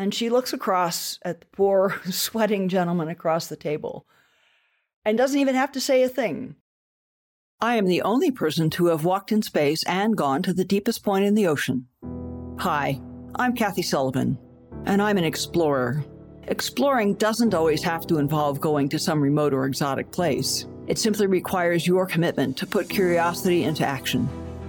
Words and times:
and 0.00 0.14
she 0.14 0.30
looks 0.30 0.54
across 0.54 1.18
at 1.26 1.40
the 1.40 1.46
poor, 1.52 2.00
sweating 2.10 2.70
gentleman 2.70 3.08
across 3.08 3.48
the 3.48 3.56
table 3.56 4.06
and 5.04 5.18
doesn't 5.18 5.38
even 5.38 5.54
have 5.54 5.70
to 5.72 5.80
say 5.80 6.02
a 6.02 6.08
thing. 6.08 6.56
I 7.60 7.76
am 7.76 7.84
the 7.84 8.00
only 8.00 8.30
person 8.30 8.70
to 8.70 8.86
have 8.86 9.04
walked 9.04 9.30
in 9.30 9.42
space 9.42 9.82
and 9.84 10.16
gone 10.16 10.42
to 10.44 10.54
the 10.54 10.64
deepest 10.64 11.04
point 11.04 11.26
in 11.26 11.34
the 11.34 11.46
ocean. 11.46 11.86
Hi, 12.60 12.98
I'm 13.34 13.54
Kathy 13.54 13.82
Sullivan, 13.82 14.38
and 14.86 15.02
I'm 15.02 15.18
an 15.18 15.24
explorer. 15.24 16.02
Exploring 16.44 17.14
doesn't 17.16 17.52
always 17.52 17.82
have 17.82 18.06
to 18.06 18.16
involve 18.16 18.58
going 18.58 18.88
to 18.88 18.98
some 18.98 19.20
remote 19.20 19.52
or 19.52 19.66
exotic 19.66 20.10
place. 20.12 20.64
It 20.86 20.98
simply 20.98 21.26
requires 21.26 21.86
your 21.86 22.06
commitment 22.06 22.56
to 22.56 22.66
put 22.66 22.88
curiosity 22.88 23.64
into 23.64 23.86
action. 23.86 24.30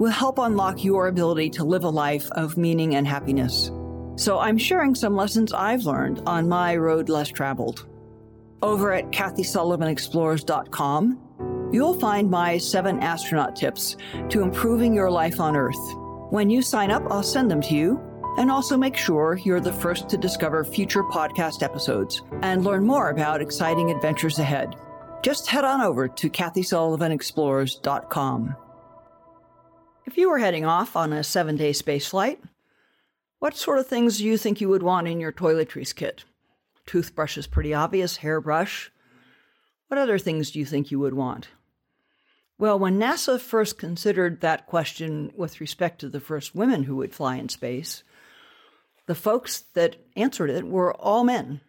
will 0.00 0.10
help 0.10 0.38
unlock 0.38 0.82
your 0.82 1.06
ability 1.06 1.50
to 1.50 1.62
live 1.62 1.84
a 1.84 1.88
life 1.88 2.28
of 2.32 2.56
meaning 2.56 2.96
and 2.96 3.06
happiness. 3.06 3.70
So 4.16 4.40
I'm 4.40 4.58
sharing 4.58 4.96
some 4.96 5.14
lessons 5.14 5.52
I've 5.52 5.84
learned 5.84 6.22
on 6.26 6.48
my 6.48 6.74
road 6.74 7.08
less 7.08 7.28
traveled. 7.28 7.86
Over 8.62 8.92
at 8.92 9.10
KathySullivanExplores.com, 9.10 11.70
you'll 11.72 12.00
find 12.00 12.28
my 12.30 12.58
seven 12.58 12.98
astronaut 13.00 13.54
tips 13.54 13.96
to 14.30 14.42
improving 14.42 14.92
your 14.94 15.10
life 15.10 15.38
on 15.38 15.56
Earth. 15.56 15.78
When 16.30 16.50
you 16.50 16.62
sign 16.62 16.90
up, 16.90 17.04
I'll 17.10 17.22
send 17.22 17.48
them 17.50 17.60
to 17.62 17.74
you 17.74 18.00
and 18.38 18.50
also 18.50 18.76
make 18.76 18.96
sure 18.96 19.38
you're 19.44 19.60
the 19.60 19.72
first 19.72 20.08
to 20.08 20.16
discover 20.16 20.64
future 20.64 21.04
podcast 21.04 21.62
episodes 21.62 22.22
and 22.42 22.64
learn 22.64 22.84
more 22.86 23.10
about 23.10 23.42
exciting 23.42 23.90
adventures 23.90 24.38
ahead 24.38 24.76
just 25.22 25.48
head 25.48 25.64
on 25.64 25.80
over 25.80 26.06
to 26.08 26.30
KathySullivanExplores.com. 26.30 28.56
If 30.06 30.16
you 30.16 30.30
were 30.30 30.38
heading 30.38 30.64
off 30.64 30.96
on 30.96 31.12
a 31.12 31.22
seven 31.22 31.56
day 31.56 31.72
space 31.72 32.08
flight, 32.08 32.40
what 33.38 33.56
sort 33.56 33.78
of 33.78 33.86
things 33.86 34.18
do 34.18 34.24
you 34.24 34.36
think 34.36 34.60
you 34.60 34.68
would 34.68 34.82
want 34.82 35.08
in 35.08 35.20
your 35.20 35.32
toiletries 35.32 35.94
kit? 35.94 36.24
Toothbrush 36.86 37.36
is 37.36 37.46
pretty 37.46 37.72
obvious, 37.74 38.18
hairbrush. 38.18 38.90
What 39.88 39.98
other 39.98 40.18
things 40.18 40.50
do 40.50 40.58
you 40.58 40.64
think 40.64 40.90
you 40.90 40.98
would 40.98 41.14
want? 41.14 41.48
Well, 42.58 42.78
when 42.78 42.98
NASA 42.98 43.40
first 43.40 43.78
considered 43.78 44.40
that 44.40 44.66
question 44.66 45.32
with 45.34 45.60
respect 45.60 46.00
to 46.00 46.08
the 46.08 46.20
first 46.20 46.54
women 46.54 46.84
who 46.84 46.96
would 46.96 47.14
fly 47.14 47.36
in 47.36 47.48
space, 47.48 48.02
the 49.06 49.14
folks 49.14 49.60
that 49.74 49.96
answered 50.16 50.50
it 50.50 50.66
were 50.66 50.94
all 50.94 51.24
men. 51.24 51.60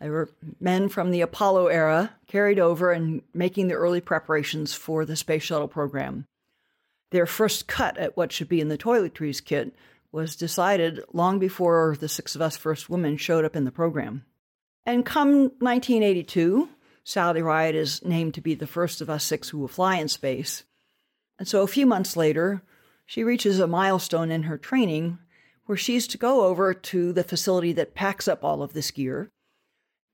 They 0.00 0.10
were 0.10 0.30
men 0.60 0.88
from 0.88 1.10
the 1.10 1.22
Apollo 1.22 1.68
era 1.68 2.12
carried 2.26 2.58
over 2.58 2.92
and 2.92 3.22
making 3.34 3.68
the 3.68 3.74
early 3.74 4.00
preparations 4.00 4.74
for 4.74 5.04
the 5.04 5.16
space 5.16 5.42
shuttle 5.42 5.68
program. 5.68 6.26
Their 7.10 7.26
first 7.26 7.66
cut 7.66 7.96
at 7.98 8.16
what 8.16 8.32
should 8.32 8.48
be 8.48 8.60
in 8.60 8.68
the 8.68 8.78
toiletries 8.78 9.44
kit 9.44 9.74
was 10.12 10.36
decided 10.36 11.00
long 11.12 11.38
before 11.38 11.96
the 11.98 12.08
six 12.08 12.34
of 12.34 12.42
us 12.42 12.56
first 12.56 12.88
women 12.88 13.16
showed 13.16 13.44
up 13.44 13.56
in 13.56 13.64
the 13.64 13.70
program. 13.70 14.24
And 14.84 15.04
come 15.04 15.50
1982, 15.58 16.68
Sally 17.04 17.42
Ride 17.42 17.74
is 17.74 18.04
named 18.04 18.34
to 18.34 18.40
be 18.40 18.54
the 18.54 18.66
first 18.66 19.00
of 19.00 19.10
us 19.10 19.24
six 19.24 19.48
who 19.48 19.58
will 19.58 19.68
fly 19.68 19.96
in 19.96 20.08
space. 20.08 20.64
And 21.38 21.46
so 21.46 21.62
a 21.62 21.66
few 21.66 21.86
months 21.86 22.16
later, 22.16 22.62
she 23.06 23.24
reaches 23.24 23.60
a 23.60 23.66
milestone 23.66 24.30
in 24.30 24.44
her 24.44 24.58
training 24.58 25.18
where 25.66 25.78
she's 25.78 26.06
to 26.08 26.18
go 26.18 26.46
over 26.46 26.72
to 26.72 27.12
the 27.12 27.24
facility 27.24 27.72
that 27.72 27.94
packs 27.94 28.28
up 28.28 28.42
all 28.42 28.62
of 28.62 28.72
this 28.72 28.90
gear 28.90 29.30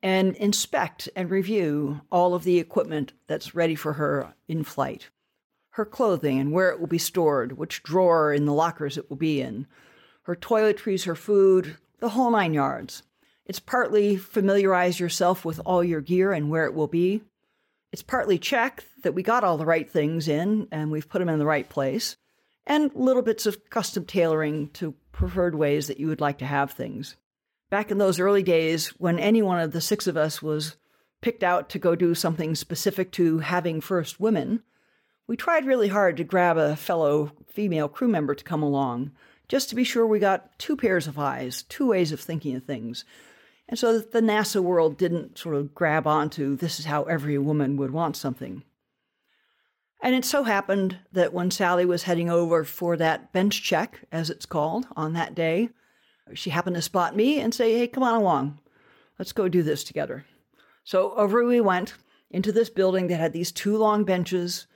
and 0.03 0.37
inspect 0.37 1.09
and 1.17 1.31
review 1.31 2.01
all 2.11 2.35
of 2.35 2.45
the 2.45 2.59
equipment 2.59 3.13
that's 3.27 3.55
ready 3.55 3.75
for 3.75 3.95
her 3.95 4.35
in 4.49 4.63
flight. 4.63 5.09
Her 5.75 5.85
clothing 5.85 6.39
and 6.39 6.53
where 6.53 6.71
it 6.71 6.81
will 6.81 6.87
be 6.87 6.99
stored, 6.99 7.59
which 7.59 7.83
drawer 7.83 8.33
in 8.33 8.45
the 8.45 8.53
lockers 8.53 8.99
it 8.99 9.09
will 9.09 9.17
be 9.17 9.41
in, 9.41 9.67
her 10.23 10.35
toiletries, 10.35 11.05
her 11.05 11.15
food, 11.15 11.77
the 12.01 12.11
whole 12.11 12.31
nine 12.31 12.55
yards. 12.55 13.03
It's 13.47 13.61
partly 13.61 14.17
familiarize 14.17 14.99
yourself 14.99 15.45
with 15.45 15.61
all 15.65 15.85
your 15.85 16.01
gear 16.01 16.33
and 16.33 16.51
where 16.51 16.65
it 16.65 16.75
will 16.75 16.87
be. 16.87 17.23
It's 17.93 18.03
partly 18.03 18.39
check 18.39 18.85
that 19.03 19.15
we 19.15 19.23
got 19.23 19.45
all 19.45 19.59
the 19.59 19.67
right 19.67 19.89
things 19.89 20.29
in 20.29 20.69
and 20.73 20.91
we've 20.91 21.09
put 21.09 21.21
them 21.21 21.29
in 21.29 21.39
the 21.39 21.47
right 21.47 21.69
place, 21.69 22.17
and 22.67 22.91
little 22.95 23.23
bits 23.23 23.47
of 23.47 23.69
custom 23.71 24.05
tailoring 24.05 24.71
to 24.71 24.95
preferred 25.13 25.55
ways 25.55 25.87
that 25.87 26.01
you 26.01 26.09
would 26.09 26.21
like 26.21 26.39
to 26.39 26.47
have 26.47 26.73
things 26.73 27.17
back 27.75 27.91
in 27.91 27.99
those 27.99 28.21
early 28.21 28.45
days 28.45 28.91
when 28.99 29.19
any 29.19 29.43
one 29.43 29.59
of 29.59 29.73
the 29.73 29.81
six 29.81 30.07
of 30.07 30.17
us 30.17 30.41
was 30.41 30.77
picked 31.21 31.43
out 31.43 31.69
to 31.69 31.77
go 31.77 31.97
do 31.97 32.15
something 32.15 32.55
specific 32.55 33.11
to 33.11 33.41
having 33.41 33.81
first 33.81 34.21
women, 34.21 34.63
we 35.27 35.37
tried 35.37 35.67
really 35.67 35.89
hard 35.89 36.17
to 36.17 36.25
grab 36.25 36.57
a 36.57 36.77
fellow 36.77 37.33
female 37.47 37.89
crew 37.89 38.09
member 38.09 38.35
to 38.35 38.45
come 38.45 38.63
along, 38.63 39.13
just 39.49 39.69
to 39.69 39.75
be 39.75 39.85
sure 39.85 40.07
we 40.07 40.19
got 40.19 40.59
two 40.59 40.77
pairs 40.77 41.07
of 41.07 41.19
eyes, 41.19 41.63
two 41.63 41.87
ways 41.87 42.13
of 42.13 42.21
thinking 42.21 42.57
of 42.57 42.65
things. 42.65 43.05
And 43.69 43.79
so 43.79 43.95
that 43.95 44.13
the 44.13 44.21
NASA 44.21 44.63
world 44.63 44.99
didn't 44.99 45.39
sort 45.39 45.57
of 45.57 45.75
grab 45.75 46.07
onto 46.07 46.57
this 46.57 46.79
is 46.79 46.85
how 46.85 47.05
every 47.05 47.39
woman 47.39 47.77
would 47.77 47.93
want 47.93 48.17
something. 48.17 48.63
And 50.03 50.15
it 50.15 50.27
so 50.27 50.43
happened 50.43 50.99
that 51.13 51.33
when 51.33 51.51
Sally 51.51 51.87
was 51.87 52.03
heading 52.03 52.29
over 52.29 52.63
for 52.65 52.95
that 52.99 53.33
bench 53.33 53.63
check, 53.63 54.01
as 54.13 54.29
it's 54.29 54.45
called, 54.45 54.87
on 54.95 55.15
that 55.15 55.35
day, 55.35 55.71
she 56.35 56.51
happened 56.51 56.77
to 56.77 56.83
spot 56.83 57.17
me 57.17 57.41
and 57.41 57.55
say, 57.55 57.79
Hey, 57.79 57.87
come 57.87 58.03
on 58.03 58.15
along. 58.15 58.59
Let's 59.19 59.33
go 59.33 59.49
do 59.49 59.63
this 59.63 59.83
together. 59.83 60.27
So 60.85 61.15
over 61.15 61.43
we 61.45 61.61
went 61.63 61.95
into 62.31 62.53
this 62.53 62.69
building 62.69 63.07
that 63.07 63.17
had 63.17 63.33
these 63.33 63.53
two 63.53 63.79
long 63.79 64.05
benches 64.05 64.67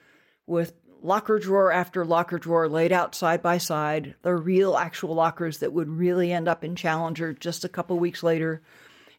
with 0.48 0.72
locker 1.03 1.38
drawer 1.38 1.70
after 1.70 2.04
locker 2.04 2.38
drawer 2.38 2.69
laid 2.69 2.92
out 2.92 3.14
side 3.14 3.42
by 3.42 3.59
side, 3.59 4.14
the 4.22 4.34
real 4.34 4.76
actual 4.76 5.14
lockers 5.14 5.59
that 5.59 5.72
would 5.72 5.88
really 5.88 6.32
end 6.32 6.48
up 6.48 6.64
in 6.64 6.75
Challenger 6.75 7.32
just 7.32 7.64
a 7.64 7.69
couple 7.69 7.98
weeks 7.98 8.22
later, 8.22 8.62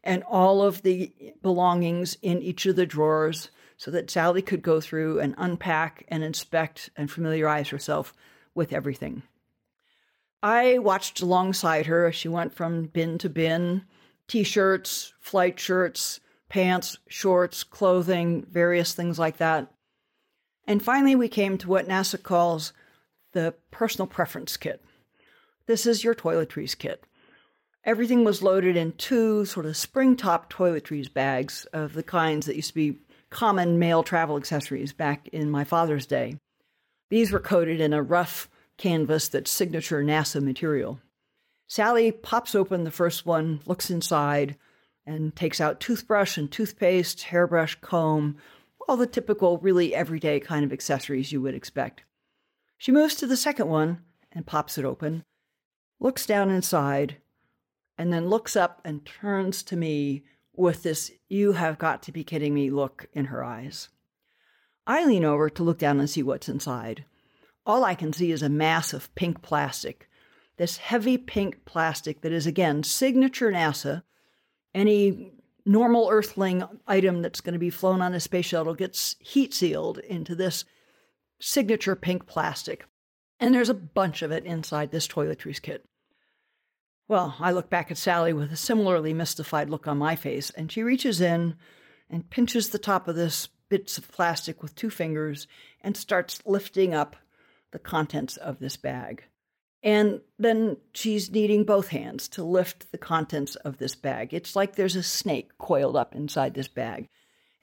and 0.04 0.24
all 0.24 0.62
of 0.62 0.82
the 0.82 1.12
belongings 1.42 2.18
in 2.22 2.42
each 2.42 2.66
of 2.66 2.76
the 2.76 2.86
drawers 2.86 3.50
so 3.78 3.92
that 3.92 4.10
Sally 4.10 4.42
could 4.42 4.62
go 4.62 4.82
through 4.82 5.20
and 5.20 5.36
unpack 5.38 6.06
and 6.10 6.24
inspect 6.24 6.90
and 6.98 7.10
familiarize 7.10 7.70
herself 7.70 8.14
with 8.54 8.74
everything. 8.74 9.24
I 10.44 10.80
watched 10.80 11.22
alongside 11.22 11.86
her 11.86 12.08
as 12.08 12.16
she 12.16 12.28
went 12.28 12.54
from 12.54 12.84
bin 12.86 13.18
to 13.20 13.30
bin 13.30 13.84
t 14.28 14.44
shirts, 14.44 15.14
flight 15.20 15.60
shirts, 15.60 16.20
pants, 16.50 16.98
shorts, 17.08 17.64
clothing, 17.64 18.46
various 18.50 18.94
things 18.94 19.20
like 19.20 19.38
that. 19.38 19.72
And 20.70 20.84
finally, 20.84 21.16
we 21.16 21.30
came 21.30 21.58
to 21.58 21.68
what 21.68 21.88
NASA 21.88 22.22
calls 22.22 22.74
the 23.34 23.56
personal 23.72 24.06
preference 24.06 24.56
kit. 24.56 24.86
This 25.66 25.88
is 25.88 26.04
your 26.04 26.14
toiletries 26.14 26.78
kit. 26.78 27.06
Everything 27.84 28.24
was 28.24 28.44
loaded 28.44 28.78
in 28.78 28.92
two 28.92 29.46
sort 29.46 29.66
of 29.66 29.76
spring 29.76 30.16
top 30.16 30.54
toiletries 30.54 31.12
bags 31.12 31.66
of 31.74 31.94
the 31.94 32.04
kinds 32.04 32.46
that 32.46 32.56
used 32.56 32.68
to 32.68 32.76
be 32.76 33.00
common 33.32 33.80
male 33.80 34.04
travel 34.04 34.38
accessories 34.38 34.94
back 34.94 35.28
in 35.30 35.50
my 35.50 35.64
father's 35.64 36.06
day. 36.06 36.38
These 37.10 37.32
were 37.32 37.40
coated 37.40 37.82
in 37.82 37.92
a 37.92 38.04
rough 38.04 38.48
canvas 38.78 39.28
that's 39.28 39.50
signature 39.50 40.04
NASA 40.04 40.40
material. 40.40 41.00
Sally 41.68 42.12
pops 42.12 42.54
open 42.54 42.84
the 42.84 42.92
first 42.92 43.26
one, 43.26 43.62
looks 43.66 43.90
inside, 43.90 44.56
and 45.04 45.36
takes 45.36 45.60
out 45.60 45.80
toothbrush 45.80 46.38
and 46.38 46.52
toothpaste, 46.52 47.24
hairbrush, 47.24 47.74
comb, 47.82 48.38
all 48.90 48.98
the 48.98 49.08
typical, 49.08 49.58
really 49.60 49.94
everyday 49.94 50.40
kind 50.40 50.66
of 50.66 50.74
accessories 50.74 51.32
you 51.32 51.42
would 51.42 51.56
expect. 51.56 52.04
She 52.78 52.92
moves 52.92 53.16
to 53.16 53.28
the 53.28 53.38
second 53.38 53.70
one 53.70 54.00
and 54.32 54.46
pops 54.46 54.78
it 54.78 54.86
open, 54.86 55.24
looks 56.00 56.26
down 56.26 56.50
inside, 56.50 57.18
and 57.98 58.12
then 58.12 58.30
looks 58.30 58.56
up 58.56 58.82
and 58.84 59.06
turns 59.06 59.64
to 59.64 59.76
me 59.76 60.24
with 60.56 60.84
this, 60.84 61.12
you 61.30 61.54
have 61.54 61.78
got 61.78 62.04
to 62.04 62.12
be 62.12 62.24
kidding 62.24 62.54
me 62.54 62.70
look 62.70 63.08
in 63.14 63.26
her 63.26 63.44
eyes. 63.44 63.90
I 64.86 65.06
lean 65.06 65.24
over 65.24 65.50
to 65.50 65.64
look 65.64 65.78
down 65.78 66.00
and 66.00 66.10
see 66.10 66.24
what's 66.24 66.50
inside 66.50 67.06
all 67.70 67.84
I 67.84 67.94
can 67.94 68.12
see 68.12 68.32
is 68.32 68.42
a 68.42 68.50
mass 68.50 68.94
of 68.94 69.14
pink 69.14 69.44
plastic. 69.44 70.10
This 70.58 70.78
heavy 70.78 71.20
pink 71.20 71.66
plastic 71.66 72.22
that 72.22 72.32
is, 72.32 72.48
again, 72.48 72.82
signature 72.82 73.52
NASA. 73.52 74.02
Any 74.74 75.34
normal 75.70 76.10
Earthling 76.10 76.64
item 76.88 77.22
that's 77.22 77.42
going 77.42 77.54
to 77.54 77.60
be 77.60 77.70
flown 77.70 78.02
on 78.02 78.16
a 78.16 78.20
space 78.20 78.48
shuttle 78.48 78.74
gets 78.74 79.16
heat 79.20 79.54
sealed 79.54 80.00
into 80.00 80.34
this 80.34 80.66
signature 81.40 81.96
pink 81.96 82.26
plastic. 82.26 82.86
And 83.40 83.54
there's 83.54 83.70
a 83.70 83.76
bunch 83.76 84.24
of 84.24 84.32
it 84.32 84.46
inside 84.46 84.92
this 84.92 85.08
toiletries 85.08 85.62
kit. 85.62 85.86
Well, 87.08 87.36
I 87.40 87.52
look 87.52 87.70
back 87.70 87.92
at 87.92 87.98
Sally 87.98 88.34
with 88.34 88.52
a 88.52 88.58
similarly 88.58 89.14
mystified 89.14 89.70
look 89.70 89.88
on 89.88 90.00
my 90.00 90.16
face, 90.16 90.50
and 90.50 90.72
she 90.72 90.82
reaches 90.82 91.22
in 91.22 91.56
and 92.10 92.30
pinches 92.30 92.70
the 92.70 92.80
top 92.80 93.08
of 93.08 93.16
this 93.16 93.48
bits 93.70 94.00
of 94.00 94.12
plastic 94.12 94.64
with 94.64 94.74
two 94.74 94.90
fingers 94.90 95.48
and 95.82 95.96
starts 95.96 96.42
lifting 96.48 96.96
up 96.96 97.16
the 97.72 97.80
contents 97.80 98.38
of 98.38 98.58
this 98.58 98.76
bag. 98.76 99.24
And 99.82 100.20
then 100.38 100.78
she's 100.94 101.32
needing 101.32 101.64
both 101.64 101.88
hands 101.88 102.28
to 102.30 102.44
lift 102.44 102.92
the 102.92 102.98
contents 102.98 103.56
of 103.56 103.78
this 103.78 103.96
bag. 103.96 104.34
It's 104.34 104.56
like 104.56 104.76
there's 104.76 104.98
a 104.98 105.04
snake 105.04 105.58
coiled 105.58 105.96
up 105.96 106.16
inside 106.16 106.54
this 106.54 106.68
bag, 106.68 107.08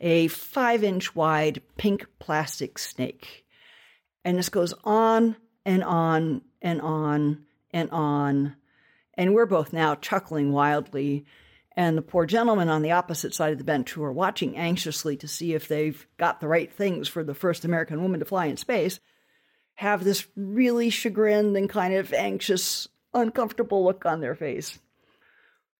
a 0.01 0.29
five 0.29 0.83
inch 0.83 1.15
wide 1.15 1.61
pink 1.77 2.07
plastic 2.19 2.79
snake. 2.79 3.45
And 4.25 4.39
this 4.39 4.49
goes 4.49 4.73
on 4.85 5.37
and 5.65 5.85
on 5.85 6.43
and 6.63 6.81
on 6.81 7.45
and 7.71 7.91
on. 7.91 8.57
And 9.15 9.35
we're 9.35 9.47
both 9.47 9.73
now 9.73 9.95
chuckling 9.95 10.53
wildly. 10.53 11.27
And 11.77 11.99
the 11.99 12.03
poor 12.03 12.25
gentlemen 12.25 12.71
on 12.71 12.81
the 12.81 12.93
opposite 12.93 13.35
side 13.35 13.53
of 13.53 13.59
the 13.59 13.65
bench 13.65 13.93
who 13.93 14.03
are 14.03 14.13
watching 14.13 14.57
anxiously 14.57 15.19
to 15.19 15.29
see 15.29 15.53
if 15.53 15.69
they've 15.69 16.07
got 16.17 16.41
the 16.41 16.49
right 16.49 16.73
things 16.73 17.09
for 17.09 17.23
the 17.23 17.35
first 17.35 17.67
American 17.67 18.01
woman 18.01 18.21
to 18.21 18.27
fly 18.27 18.47
in 18.47 18.57
space 18.57 19.01
have 19.77 20.05
this 20.05 20.27
really 20.37 20.91
chagrined 20.91 21.57
and 21.57 21.69
kind 21.69 21.95
of 21.95 22.13
anxious, 22.13 22.89
uncomfortable 23.15 23.85
look 23.85 24.05
on 24.05 24.21
their 24.21 24.35
face. 24.35 24.79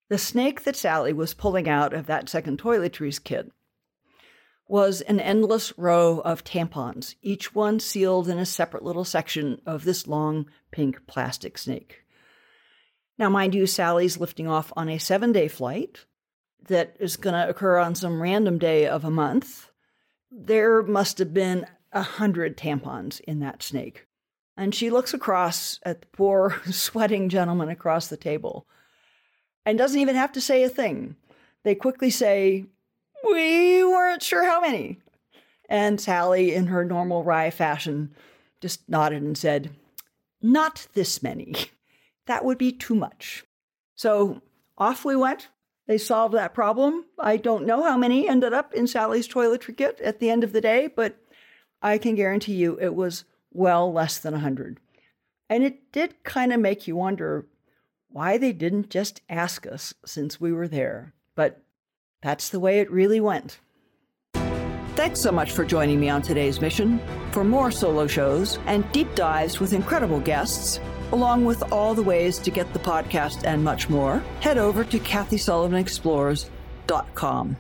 The 0.09 0.19
snake 0.19 0.63
that 0.63 0.77
Sally 0.77 1.13
was 1.13 1.35
pulling 1.35 1.69
out 1.69 1.93
of 1.93 2.07
that 2.07 2.29
second 2.29 2.61
toiletries 2.61 3.23
kit 3.23 3.51
was 4.69 5.01
an 5.03 5.21
endless 5.21 5.77
row 5.79 6.21
of 6.21 6.45
tampons, 6.45 7.15
each 7.23 7.55
one 7.55 7.81
sealed 7.81 8.29
in 8.29 8.39
a 8.39 8.47
separate 8.47 8.83
little 8.83 9.05
section 9.05 9.61
of 9.65 9.85
this 9.85 10.07
long 10.07 10.47
pink 10.71 11.07
plastic 11.07 11.57
snake. 11.57 12.03
Now, 13.19 13.31
mind 13.31 13.55
you, 13.55 13.67
Sally's 13.67 14.19
lifting 14.19 14.47
off 14.47 14.73
on 14.77 14.89
a 14.89 14.99
seven 14.99 15.33
day 15.33 15.49
flight 15.49 16.05
that 16.69 16.97
is 16.99 17.17
going 17.17 17.35
to 17.35 17.49
occur 17.49 17.79
on 17.79 17.95
some 17.95 18.21
random 18.21 18.59
day 18.59 18.87
of 18.87 19.05
a 19.05 19.11
month. 19.11 19.71
There 20.31 20.83
must 20.83 21.19
have 21.19 21.33
been 21.33 21.67
a 21.97 22.03
hundred 22.03 22.59
tampons 22.59 23.21
in 23.21 23.41
that 23.41 23.63
snake. 23.63 24.07
And 24.55 24.75
she 24.75 24.91
looks 24.91 25.15
across 25.15 25.81
at 25.83 26.03
the 26.03 26.07
poor, 26.09 26.61
sweating 26.71 27.31
gentleman 27.31 27.71
across 27.71 28.09
the 28.09 28.19
table 28.19 28.67
and 29.65 29.79
doesn't 29.79 30.01
even 30.01 30.15
have 30.15 30.33
to 30.33 30.41
say 30.41 30.63
a 30.63 30.69
thing. 30.69 31.17
They 31.65 31.75
quickly 31.75 32.11
say, 32.11 32.67
We 33.25 33.83
weren't 33.83 34.23
sure 34.23 34.45
how 34.45 34.61
many. 34.61 35.01
And 35.69 35.99
Sally, 36.01 36.55
in 36.55 36.67
her 36.67 36.85
normal 36.85 37.25
wry 37.25 37.51
fashion, 37.51 38.15
just 38.61 38.89
nodded 38.89 39.23
and 39.23 39.37
said, 39.37 39.71
Not 40.43 40.87
this 40.95 41.23
many. 41.23 41.55
That 42.27 42.45
would 42.45 42.59
be 42.59 42.73
too 42.73 42.97
much. 42.97 43.45
So 43.95 44.43
off 44.77 45.05
we 45.05 45.15
went. 45.15 45.49
They 45.87 45.97
solved 45.97 46.35
that 46.35 46.55
problem. 46.55 47.05
I 47.21 47.37
don't 47.37 47.67
know 47.67 47.85
how 47.85 47.97
many 47.97 48.29
ended 48.29 48.53
up 48.53 48.75
in 48.75 48.89
Sally's 48.89 49.29
toiletry 49.29 49.77
kit 49.77 50.01
at 50.01 50.19
the 50.19 50.29
end 50.29 50.43
of 50.43 50.53
the 50.53 50.61
day, 50.61 50.89
but 50.89 51.17
I 51.83 51.99
can 51.99 52.15
guarantee 52.15 52.55
you 52.55 52.79
it 52.81 52.95
was 52.95 53.25
well 53.53 53.93
less 53.93 54.17
than 54.19 54.33
100. 54.33 54.81
And 55.49 55.63
it 55.63 55.93
did 55.93 56.25
kind 56.25 56.53
of 56.53 56.59
make 56.61 56.89
you 56.89 56.97
wonder 56.97 57.47
why 58.11 58.37
they 58.39 58.53
didn't 58.53 58.91
just 58.91 59.21
ask 59.29 59.67
us 59.67 59.95
since 60.05 60.41
we 60.41 60.53
were 60.53 60.69
there. 60.69 61.13
But 61.35 61.63
that's 62.23 62.49
the 62.49 62.61
way 62.61 62.81
it 62.81 62.91
really 62.91 63.21
went. 63.21 63.61
Thanks 64.95 65.21
so 65.21 65.31
much 65.31 65.53
for 65.53 65.65
joining 65.65 66.01
me 66.01 66.09
on 66.09 66.23
today's 66.23 66.61
mission. 66.61 67.01
For 67.31 67.45
more 67.45 67.71
solo 67.71 68.07
shows 68.07 68.59
and 68.67 68.91
deep 68.93 69.15
dives 69.15 69.61
with 69.61 69.75
incredible 69.75 70.21
guests, 70.21 70.81
along 71.13 71.45
with 71.45 71.63
all 71.71 71.95
the 71.95 72.03
ways 72.03 72.39
to 72.39 72.51
get 72.51 72.73
the 72.73 72.79
podcast 72.79 73.45
and 73.45 73.63
much 73.63 73.91
more, 73.91 74.23
head 74.41 74.57
over 74.57 74.85
to 74.85 74.99
KathySullivanExplores.com. 74.99 77.57